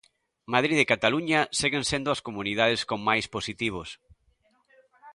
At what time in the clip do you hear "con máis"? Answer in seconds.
2.89-3.25